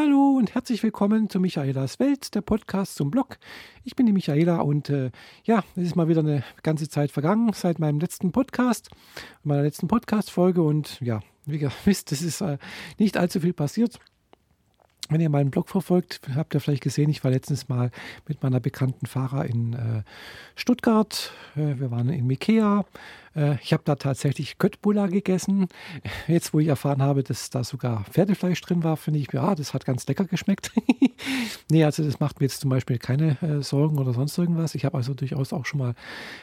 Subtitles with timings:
[0.00, 3.36] Hallo und herzlich willkommen zu Michaelas Welt, der Podcast zum Blog.
[3.82, 5.10] Ich bin die Michaela und äh,
[5.42, 8.90] ja, es ist mal wieder eine ganze Zeit vergangen seit meinem letzten Podcast,
[9.42, 12.58] meiner letzten Podcast-Folge und ja, wie ihr wisst, es ist äh,
[12.98, 13.98] nicht allzu viel passiert.
[15.08, 17.90] Wenn ihr meinen Blog verfolgt, habt ihr vielleicht gesehen, ich war letztens mal
[18.28, 20.02] mit meiner bekannten Fahrer in äh,
[20.54, 21.32] Stuttgart.
[21.56, 22.84] Äh, wir waren in Mikea.
[23.34, 25.68] Äh, ich habe da tatsächlich Köttbullar gegessen.
[26.26, 29.74] Jetzt, wo ich erfahren habe, dass da sogar Pferdefleisch drin war, finde ich, ja, das
[29.74, 30.72] hat ganz lecker geschmeckt.
[31.70, 34.74] nee, also das macht mir jetzt zum Beispiel keine äh, Sorgen oder sonst irgendwas.
[34.74, 35.94] Ich habe also durchaus auch schon mal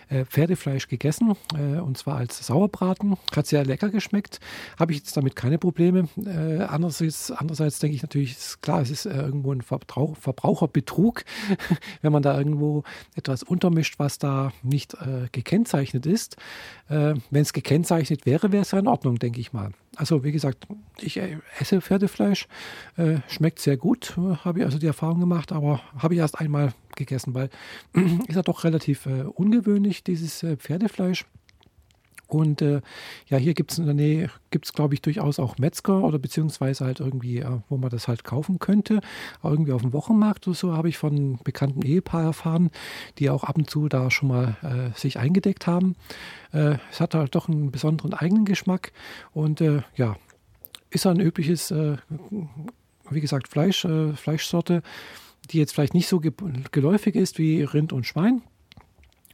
[0.10, 3.18] äh, Pferdefleisch gegessen und zwar als Sauerbraten.
[3.36, 4.40] Hat sehr lecker geschmeckt.
[4.78, 6.08] Habe ich jetzt damit keine Probleme.
[6.68, 11.24] andererseits, andererseits denke ich natürlich, ist klar, es ist irgendwo ein Verbrauch, Verbraucherbetrug,
[12.02, 12.84] wenn man da irgendwo
[13.16, 14.96] etwas untermischt, was da nicht
[15.32, 16.38] gekennzeichnet ist.
[16.88, 19.72] Äh, Wenn es gekennzeichnet wäre, wäre es ja in Ordnung, denke ich mal.
[19.96, 20.68] Also wie gesagt,
[21.00, 22.48] ich äh, esse Pferdefleisch,
[22.98, 26.74] äh, schmeckt sehr gut, habe ich also die Erfahrung gemacht, aber habe ich erst einmal
[26.96, 27.50] gegessen, weil
[28.28, 31.26] ist ja doch relativ äh, ungewöhnlich, dieses äh, Pferdefleisch.
[32.28, 32.82] Und äh,
[33.28, 36.20] ja, hier gibt es in der Nähe, gibt es glaube ich durchaus auch Metzger oder
[36.20, 39.02] beziehungsweise halt irgendwie, äh, wo man das halt kaufen könnte.
[39.42, 42.72] Aber irgendwie auf dem Wochenmarkt oder so habe ich von bekannten Ehepaar erfahren,
[43.20, 45.96] die auch ab und zu da schon mal äh, sich eingedeckt haben.
[46.52, 48.92] Äh, es hat halt doch einen besonderen eigenen Geschmack
[49.34, 50.18] und äh, ja,
[50.90, 51.98] ist ein übliches, äh,
[53.10, 54.82] wie gesagt, Fleisch, Fleischsorte,
[55.52, 56.22] die jetzt vielleicht nicht so
[56.72, 58.42] geläufig ist wie Rind und Schwein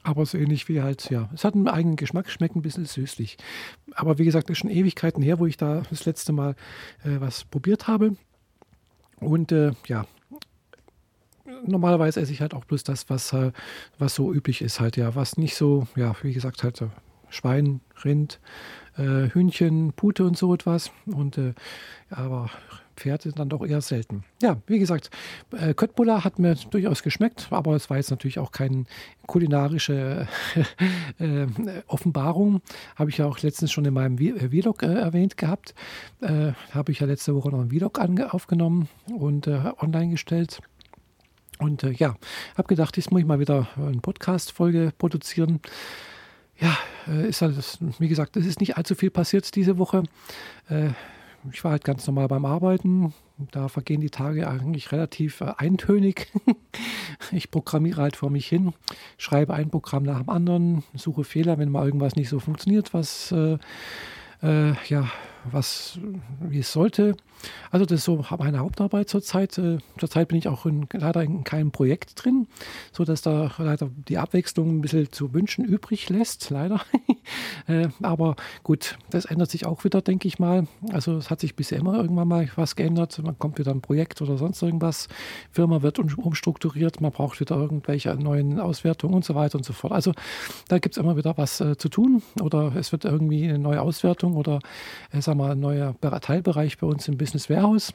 [0.03, 3.37] aber so ähnlich wie halt, ja, es hat einen eigenen Geschmack, schmeckt ein bisschen süßlich.
[3.93, 6.55] Aber wie gesagt, ist schon Ewigkeiten her, wo ich da das letzte Mal
[7.03, 8.15] äh, was probiert habe.
[9.19, 10.05] Und äh, ja,
[11.65, 13.51] normalerweise esse ich halt auch bloß das, was, äh,
[13.99, 16.77] was so üblich ist halt, ja, was nicht so, ja, wie gesagt, halt
[17.31, 18.39] Schwein, Rind,
[18.97, 20.91] äh, Hühnchen, Pute und so etwas.
[21.05, 21.53] Und äh,
[22.09, 22.49] aber
[22.95, 24.23] Pferde dann doch eher selten.
[24.41, 25.09] Ja, wie gesagt,
[25.57, 28.83] äh, Köttbullar hat mir durchaus geschmeckt, aber es war jetzt natürlich auch keine
[29.25, 30.27] kulinarische
[31.19, 31.47] äh,
[31.87, 32.61] Offenbarung.
[32.95, 35.73] Habe ich ja auch letztens schon in meinem äh, Vlog äh, erwähnt gehabt.
[36.21, 37.99] Äh, habe ich ja letzte Woche noch einen Vlog
[38.33, 40.61] aufgenommen und äh, online gestellt.
[41.57, 42.15] Und ja,
[42.57, 45.59] habe gedacht, jetzt muss ich mal wieder eine Podcast-Folge produzieren
[46.61, 46.77] ja,
[47.23, 47.55] ist halt,
[47.99, 50.03] wie gesagt, es ist nicht allzu viel passiert diese Woche
[51.51, 53.13] ich war halt ganz normal beim Arbeiten.
[53.51, 56.31] Da vergehen die Tage eigentlich relativ äh, eintönig.
[57.31, 58.73] ich programmiere halt vor mich hin,
[59.17, 63.31] schreibe ein Programm nach dem anderen, suche Fehler, wenn mal irgendwas nicht so funktioniert, was
[63.31, 63.57] äh,
[64.43, 65.09] äh, ja,
[65.49, 65.99] was,
[66.39, 67.15] wie es sollte.
[67.71, 69.57] Also das ist so meine Hauptarbeit zurzeit.
[69.57, 72.47] Äh, zurzeit bin ich auch in, leider in keinem Projekt drin,
[72.91, 76.81] sodass da leider die Abwechslung ein bisschen zu wünschen übrig lässt, leider.
[77.67, 80.67] äh, aber gut, das ändert sich auch wieder, denke ich mal.
[80.91, 83.19] Also es hat sich bisher immer irgendwann mal was geändert.
[83.23, 85.07] Man kommt wieder ein Projekt oder sonst irgendwas.
[85.51, 89.93] Firma wird umstrukturiert, man braucht wieder irgendwelche neuen Auswertungen und so weiter und so fort.
[89.93, 90.13] Also
[90.67, 93.81] da gibt es immer wieder was äh, zu tun oder es wird irgendwie eine neue
[93.81, 94.59] Auswertung oder
[95.11, 97.93] äh, sag mal, ein neuer Teilbereich bei uns im Business Warehouse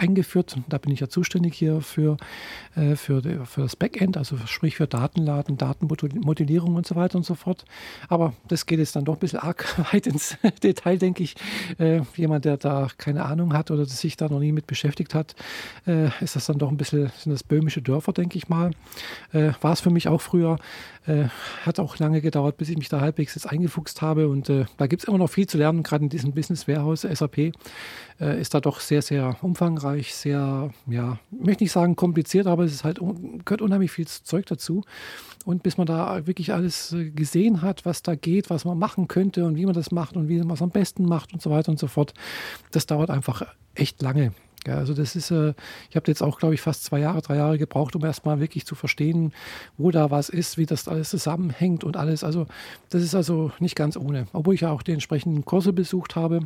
[0.00, 0.56] eingeführt.
[0.68, 2.16] Da bin ich ja zuständig hier für,
[2.74, 7.34] äh, für, für das Backend, also sprich für Datenladen, Datenmodellierung und so weiter und so
[7.34, 7.64] fort.
[8.08, 11.34] Aber das geht jetzt dann doch ein bisschen arg weit ins Detail, denke ich.
[11.78, 15.34] Äh, jemand, der da keine Ahnung hat oder sich da noch nie mit beschäftigt hat,
[15.86, 18.70] äh, ist das dann doch ein bisschen, sind das böhmische Dörfer, denke ich mal.
[19.32, 20.58] Äh, war es für mich auch früher.
[21.06, 21.24] Äh,
[21.64, 24.28] hat auch lange gedauert, bis ich mich da halbwegs jetzt eingefuchst habe.
[24.28, 27.02] Und äh, da gibt es immer noch viel zu lernen, gerade in diesem Business Warehouse.
[27.02, 27.52] SAP
[28.18, 32.72] ist da doch sehr, sehr umfangreich umfangreich, sehr, ja, möchte nicht sagen kompliziert, aber es
[32.72, 33.00] ist halt,
[33.44, 34.82] gehört unheimlich viel Zeug dazu.
[35.44, 39.08] Und bis man da wirklich alles äh, gesehen hat, was da geht, was man machen
[39.08, 41.50] könnte und wie man das macht und wie man es am besten macht und so
[41.50, 42.12] weiter und so fort,
[42.72, 43.42] das dauert einfach
[43.74, 44.32] echt lange.
[44.66, 45.54] Ja, also das ist, äh,
[45.88, 48.66] ich habe jetzt auch, glaube ich, fast zwei Jahre, drei Jahre gebraucht, um erstmal wirklich
[48.66, 49.32] zu verstehen,
[49.78, 52.22] wo da was ist, wie das alles zusammenhängt und alles.
[52.22, 52.46] Also
[52.90, 54.26] das ist also nicht ganz ohne.
[54.34, 56.40] Obwohl ich ja auch die entsprechenden Kurse besucht habe,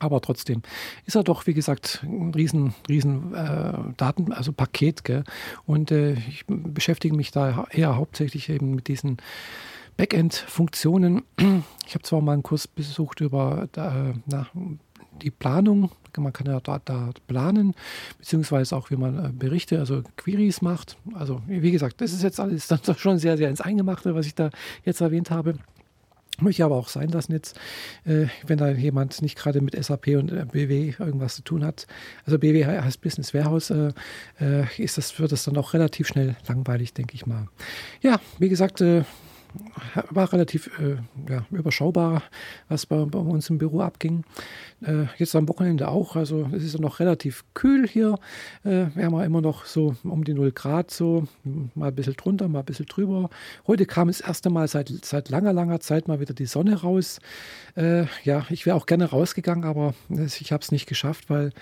[0.00, 0.62] aber trotzdem
[1.06, 5.04] ist er doch, wie gesagt, ein riesen, riesen äh, Daten, also Paket.
[5.04, 5.24] Gell?
[5.66, 9.18] Und äh, ich beschäftige mich da eher hauptsächlich eben mit diesen
[9.96, 11.22] Backend-Funktionen.
[11.86, 14.46] Ich habe zwar mal einen Kurs besucht über äh, na,
[15.20, 15.90] die Planung.
[16.16, 17.74] Man kann ja da, da, planen,
[18.18, 20.96] beziehungsweise auch, wie man äh, Berichte, also Queries macht.
[21.14, 24.50] Also, wie gesagt, das ist jetzt alles schon sehr, sehr ins Eingemachte, was ich da
[24.84, 25.56] jetzt erwähnt habe.
[26.38, 27.58] Möchte aber auch sein lassen jetzt,
[28.04, 31.86] äh, wenn da jemand nicht gerade mit SAP und äh, BW irgendwas zu tun hat.
[32.24, 33.92] Also BW heißt Business Warehouse, äh,
[34.40, 37.48] äh, ist das, wird das dann auch relativ schnell langweilig, denke ich mal.
[38.00, 39.04] Ja, wie gesagt, äh,
[40.10, 40.96] war relativ äh,
[41.30, 42.22] ja, überschaubar,
[42.68, 44.24] was bei, bei, uns im Büro abging.
[44.82, 46.16] Äh, jetzt am Wochenende auch.
[46.16, 48.18] Also es ist noch relativ kühl hier.
[48.64, 51.26] Äh, wir haben ja immer noch so um die 0 Grad, so
[51.74, 53.30] mal ein bisschen drunter, mal ein bisschen drüber.
[53.66, 57.20] Heute kam das erste Mal seit, seit langer, langer Zeit mal wieder die Sonne raus.
[57.76, 61.52] Äh, ja, ich wäre auch gerne rausgegangen, aber ich habe es nicht geschafft, weil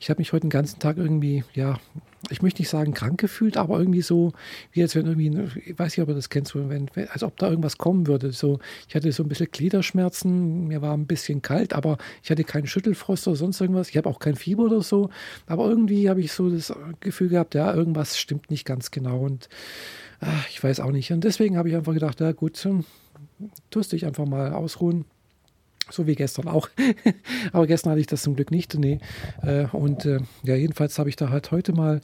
[0.00, 1.78] ich habe mich heute den ganzen Tag irgendwie, ja,
[2.30, 4.32] ich möchte nicht sagen krank gefühlt, aber irgendwie so,
[4.72, 5.28] wie als wenn irgendwie,
[5.64, 8.32] ich weiß nicht, ob ihr das kennt, so, wenn, als ob da irgendwas kommen würde.
[8.32, 12.44] So, ich hatte so ein bisschen Gliederschmerzen, mir war ein bisschen kalt, aber ich hatte
[12.44, 13.88] keinen Schüttelfrost oder sonst irgendwas.
[13.88, 15.10] Ich habe auch kein Fieber oder so,
[15.46, 19.48] aber irgendwie habe ich so das Gefühl gehabt, ja, irgendwas stimmt nicht ganz genau und
[20.20, 21.12] ach, ich weiß auch nicht.
[21.12, 22.66] Und deswegen habe ich einfach gedacht, ja gut,
[23.70, 25.04] tust dich einfach mal ausruhen
[25.90, 26.68] so wie gestern auch.
[27.52, 28.74] Aber gestern hatte ich das zum Glück nicht.
[28.74, 28.98] Nee.
[29.42, 32.00] Äh, und äh, ja, jedenfalls habe ich da halt heute mal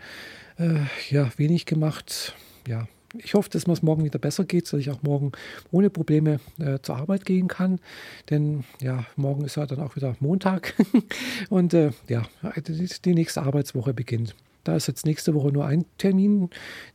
[0.59, 0.81] äh,
[1.11, 2.35] ja, wenig gemacht.
[2.69, 2.87] Ja,
[3.19, 5.33] ich hoffe, dass es morgen wieder besser geht, dass ich auch morgen
[5.73, 7.81] ohne Probleme äh, zur Arbeit gehen kann.
[8.29, 10.75] Denn ja, morgen ist ja dann auch wieder Montag
[11.51, 12.23] und äh, ja,
[12.57, 14.35] die, die nächste Arbeitswoche beginnt.
[14.71, 16.49] Da ist jetzt nächste Woche nur ein Termin,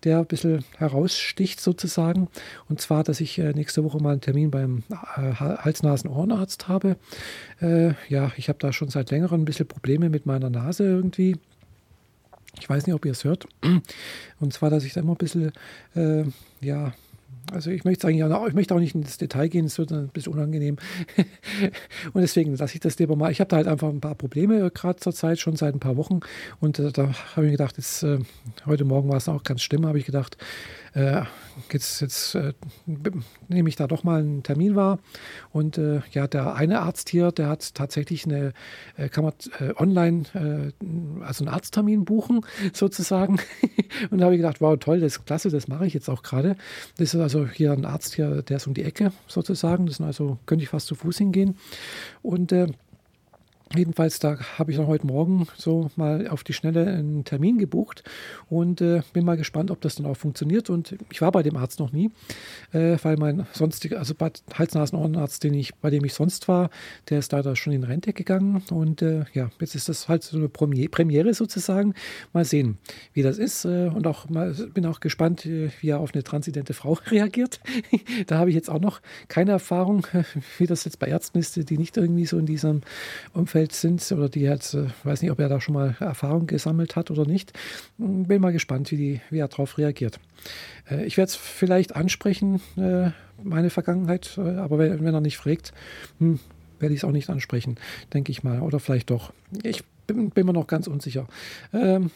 [0.06, 2.30] der ein bisschen heraussticht sozusagen.
[2.70, 6.96] Und zwar, dass ich äh, nächste Woche mal einen Termin beim äh, Hals-Nasen-Ohrenarzt habe.
[7.60, 11.36] Äh, ja, ich habe da schon seit längerem ein bisschen Probleme mit meiner Nase irgendwie.
[12.62, 13.46] Ich weiß nicht, ob ihr es hört.
[14.40, 15.52] Und zwar, dass ich da immer ein bisschen,
[15.96, 16.24] äh,
[16.62, 16.94] ja,
[17.52, 20.10] also ich möchte eigentlich auch, ich möchte auch nicht ins Detail gehen, es wird ein
[20.10, 20.78] bisschen unangenehm.
[22.14, 23.32] und deswegen lasse ich das lieber mal.
[23.32, 25.98] Ich habe da halt einfach ein paar Probleme gerade zur Zeit, schon seit ein paar
[25.98, 26.22] Wochen.
[26.60, 28.20] Und äh, da habe ich mir gedacht, jetzt, äh,
[28.66, 30.38] heute Morgen war es auch ganz schlimm, habe ich gedacht,
[30.96, 31.24] äh,
[31.72, 32.54] jetzt, jetzt äh,
[33.48, 35.00] nehme ich da doch mal einen Termin wahr.
[35.52, 38.54] Und äh, ja, der eine Arzt hier, der hat tatsächlich eine,
[38.96, 43.40] äh, kann man äh, online, äh, also einen Arzttermin buchen, sozusagen.
[44.10, 46.24] und da habe ich gedacht, wow, toll, das ist klasse, das mache ich jetzt auch
[46.24, 46.56] gerade.
[46.98, 49.86] Das ist also hier ein Arzt hier, der ist um die Ecke sozusagen.
[49.86, 51.58] Das ist also, könnte ich fast zu Fuß hingehen.
[52.22, 52.54] Und
[53.76, 58.04] Jedenfalls, da habe ich dann heute Morgen so mal auf die Schnelle einen Termin gebucht
[58.50, 60.70] und äh, bin mal gespannt, ob das dann auch funktioniert.
[60.70, 62.12] Und ich war bei dem Arzt noch nie,
[62.72, 64.14] äh, weil mein sonstiger, also
[64.54, 66.70] Hals-Nasen-Ohrenarzt, ich, bei dem ich sonst war,
[67.10, 68.64] der ist leider schon in Rente gegangen.
[68.70, 71.94] Und äh, ja, jetzt ist das halt so eine Premiere sozusagen.
[72.34, 72.78] Mal sehen,
[73.14, 73.66] wie das ist.
[73.66, 77.60] Äh, und auch mal bin auch gespannt, äh, wie er auf eine transidente Frau reagiert.
[78.28, 80.08] da habe ich jetzt auch noch keine Erfahrung,
[80.58, 82.82] wie das jetzt bei Ärzten ist, die nicht irgendwie so in diesem
[83.34, 86.48] Umfeld Umfeld sind oder die jetzt, äh, weiß nicht, ob er da schon mal Erfahrung
[86.48, 87.54] gesammelt hat oder nicht.
[87.98, 90.20] Hm, bin mal gespannt, wie, die, wie er darauf reagiert.
[90.90, 93.12] Äh, ich werde es vielleicht ansprechen, äh,
[93.44, 95.74] meine Vergangenheit, aber wenn, wenn er nicht fragt,
[96.20, 96.40] hm,
[96.80, 97.76] werde ich es auch nicht ansprechen,
[98.14, 98.62] denke ich mal.
[98.62, 99.34] Oder vielleicht doch.
[99.64, 101.28] Ich bin, bin mir noch ganz unsicher.
[101.74, 102.12] Ähm,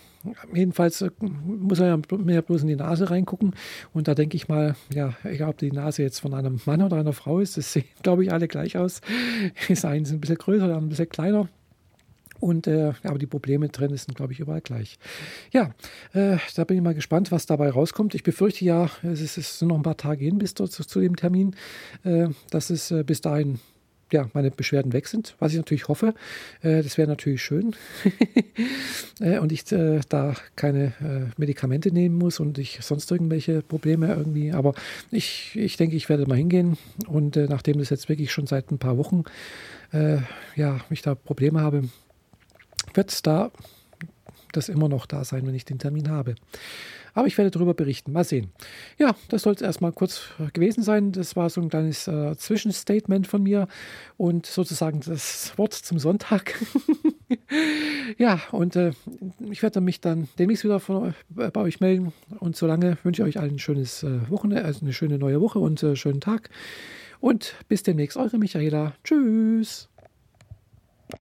[0.54, 3.54] jedenfalls äh, muss er ja mehr bloß in die Nase reingucken.
[3.94, 6.98] Und da denke ich mal, ja, egal ob die Nase jetzt von einem Mann oder
[6.98, 9.02] einer Frau ist, das sehen, glaube ich, alle gleich aus.
[9.68, 11.48] Ist ein bisschen größer, der ein bisschen kleiner.
[12.40, 14.98] Und äh, aber die Probleme drin sind, glaube ich, überall gleich.
[15.52, 15.72] Ja,
[16.14, 18.16] äh, da bin ich mal gespannt, was dabei rauskommt.
[18.16, 20.86] Ich befürchte ja, es ist, es sind noch ein paar Tage hin bis dort, zu,
[20.86, 21.56] zu dem Termin,
[22.04, 23.60] äh, dass es äh, bis dahin
[24.12, 26.14] ja, meine Beschwerden weg sind, was ich natürlich hoffe.
[26.62, 27.76] Äh, das wäre natürlich schön.
[29.20, 34.08] äh, und ich äh, da keine äh, Medikamente nehmen muss und ich sonst irgendwelche Probleme
[34.14, 34.52] irgendwie.
[34.52, 34.74] Aber
[35.12, 36.78] ich, ich denke, ich werde mal hingehen.
[37.08, 39.24] Und äh, nachdem das jetzt wirklich schon seit ein paar Wochen,
[40.56, 41.90] ja, ich da Probleme habe,
[42.94, 43.50] wird es da
[44.52, 46.36] das immer noch da sein, wenn ich den Termin habe.
[47.14, 48.12] Aber ich werde darüber berichten.
[48.12, 48.52] Mal sehen.
[48.98, 51.12] Ja, das soll es erstmal kurz gewesen sein.
[51.12, 53.68] Das war so ein kleines äh, Zwischenstatement von mir
[54.18, 56.54] und sozusagen das Wort zum Sonntag.
[58.18, 58.92] ja, und äh,
[59.50, 62.14] ich werde mich dann demnächst wieder von, äh, bei euch melden.
[62.40, 65.60] Und solange wünsche ich euch allen ein schönes äh, Wochenende, also eine schöne neue Woche
[65.60, 66.50] und äh, schönen Tag.
[67.20, 68.94] Und bis demnächst, eure Michaela.
[69.04, 69.89] Tschüss.